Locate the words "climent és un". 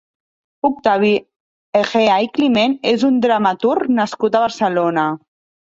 2.39-3.23